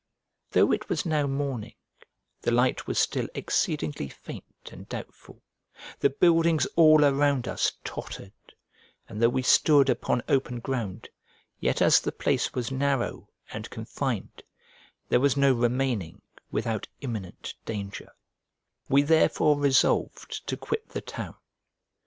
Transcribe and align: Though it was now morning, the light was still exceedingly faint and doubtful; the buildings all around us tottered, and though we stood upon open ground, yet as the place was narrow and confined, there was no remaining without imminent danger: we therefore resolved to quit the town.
Though 0.53 0.71
it 0.71 0.89
was 0.89 1.05
now 1.05 1.27
morning, 1.27 1.75
the 2.41 2.49
light 2.49 2.87
was 2.87 2.97
still 2.97 3.27
exceedingly 3.35 4.09
faint 4.09 4.69
and 4.71 4.89
doubtful; 4.89 5.43
the 5.99 6.09
buildings 6.09 6.65
all 6.75 7.05
around 7.05 7.47
us 7.47 7.73
tottered, 7.83 8.33
and 9.07 9.21
though 9.21 9.29
we 9.29 9.43
stood 9.43 9.91
upon 9.91 10.23
open 10.27 10.59
ground, 10.59 11.09
yet 11.59 11.83
as 11.83 11.99
the 11.99 12.11
place 12.11 12.55
was 12.55 12.71
narrow 12.71 13.29
and 13.51 13.69
confined, 13.69 14.41
there 15.09 15.19
was 15.19 15.37
no 15.37 15.53
remaining 15.53 16.23
without 16.49 16.87
imminent 17.01 17.53
danger: 17.65 18.11
we 18.89 19.03
therefore 19.03 19.55
resolved 19.59 20.47
to 20.47 20.57
quit 20.57 20.89
the 20.89 21.01
town. 21.01 21.35